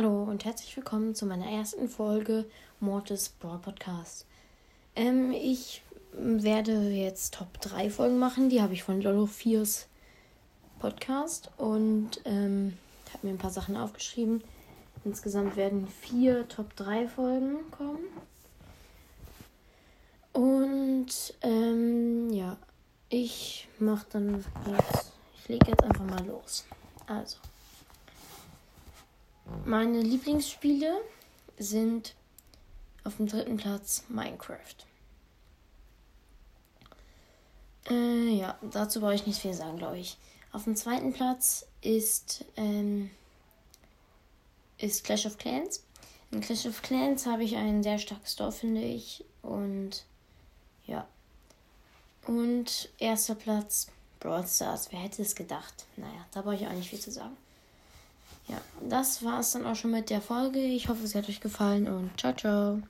Hallo 0.00 0.22
und 0.22 0.44
herzlich 0.44 0.76
willkommen 0.76 1.16
zu 1.16 1.26
meiner 1.26 1.50
ersten 1.50 1.88
Folge 1.88 2.44
Mortis 2.78 3.30
Brawl 3.30 3.58
Podcast. 3.58 4.26
Ähm, 4.94 5.32
ich 5.32 5.82
werde 6.12 6.90
jetzt 6.90 7.34
Top 7.34 7.60
3 7.60 7.90
Folgen 7.90 8.16
machen. 8.16 8.48
Die 8.48 8.62
habe 8.62 8.74
ich 8.74 8.84
von 8.84 9.02
Lolo 9.02 9.24
4s 9.24 9.86
Podcast 10.78 11.50
und 11.56 12.20
ähm, 12.24 12.78
habe 13.12 13.26
mir 13.26 13.32
ein 13.32 13.38
paar 13.38 13.50
Sachen 13.50 13.76
aufgeschrieben. 13.76 14.44
Insgesamt 15.04 15.56
werden 15.56 15.88
vier 15.88 16.46
Top 16.46 16.76
3 16.76 17.08
Folgen 17.08 17.68
kommen. 17.72 18.04
Und 20.32 21.34
ähm, 21.42 22.32
ja, 22.32 22.56
ich 23.08 23.66
mache 23.80 24.06
dann 24.12 24.44
ich 25.40 25.48
lege 25.48 25.72
jetzt 25.72 25.82
einfach 25.82 26.04
mal 26.04 26.24
los. 26.24 26.66
Also. 27.08 27.38
Meine 29.64 30.00
Lieblingsspiele 30.00 31.00
sind 31.58 32.14
auf 33.04 33.16
dem 33.16 33.26
dritten 33.26 33.56
Platz 33.56 34.04
Minecraft. 34.08 34.76
Äh, 37.90 38.28
ja, 38.30 38.58
dazu 38.62 39.00
brauche 39.00 39.14
ich 39.14 39.26
nicht 39.26 39.40
viel 39.40 39.54
sagen, 39.54 39.78
glaube 39.78 39.98
ich. 39.98 40.18
Auf 40.52 40.64
dem 40.64 40.76
zweiten 40.76 41.12
Platz 41.12 41.66
ist, 41.80 42.44
ähm, 42.56 43.10
ist 44.78 45.04
Clash 45.04 45.26
of 45.26 45.38
Clans. 45.38 45.82
In 46.30 46.40
Clash 46.40 46.66
of 46.66 46.82
Clans 46.82 47.26
habe 47.26 47.44
ich 47.44 47.56
ein 47.56 47.82
sehr 47.82 47.98
starkes 47.98 48.32
Store, 48.32 48.52
finde 48.52 48.82
ich. 48.82 49.24
Und 49.42 50.04
ja. 50.86 51.06
Und 52.26 52.90
erster 52.98 53.34
Platz 53.34 53.88
Brawl 54.20 54.46
Stars. 54.46 54.92
Wer 54.92 55.00
hätte 55.00 55.22
es 55.22 55.34
gedacht? 55.34 55.86
Naja, 55.96 56.26
da 56.32 56.42
brauche 56.42 56.56
ich 56.56 56.66
auch 56.66 56.72
nicht 56.72 56.90
viel 56.90 57.00
zu 57.00 57.10
sagen. 57.10 57.36
Ja, 58.48 58.60
das 58.88 59.24
war 59.24 59.40
es 59.40 59.52
dann 59.52 59.66
auch 59.66 59.76
schon 59.76 59.90
mit 59.90 60.10
der 60.10 60.20
Folge. 60.20 60.58
Ich 60.60 60.88
hoffe, 60.88 61.04
es 61.04 61.14
hat 61.14 61.28
euch 61.28 61.40
gefallen 61.40 61.86
und 61.86 62.10
ciao, 62.18 62.32
ciao. 62.32 62.82